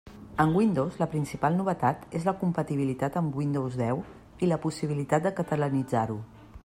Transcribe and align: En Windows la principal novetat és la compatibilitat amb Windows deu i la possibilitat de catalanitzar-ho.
En 0.43 0.53
Windows 0.59 0.95
la 1.01 1.07
principal 1.11 1.59
novetat 1.59 2.07
és 2.19 2.25
la 2.29 2.33
compatibilitat 2.39 3.19
amb 3.21 3.37
Windows 3.43 3.79
deu 3.83 4.03
i 4.47 4.51
la 4.53 4.61
possibilitat 4.67 5.29
de 5.29 5.35
catalanitzar-ho. 5.43 6.19